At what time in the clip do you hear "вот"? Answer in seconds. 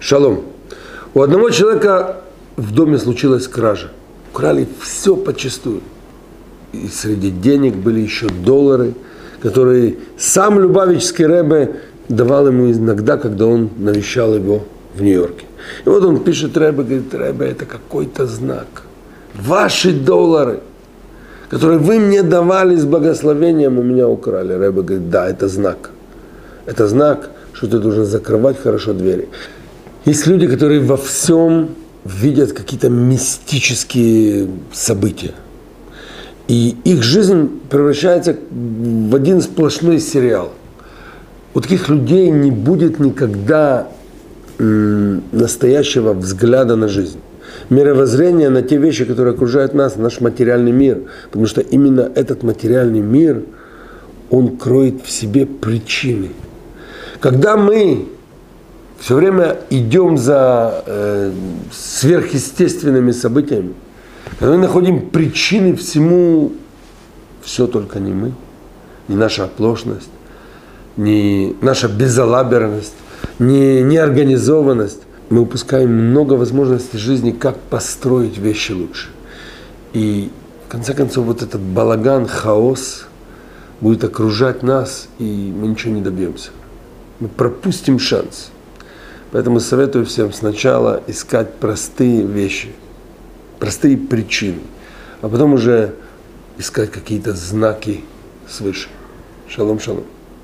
15.88-16.04, 81.26-81.42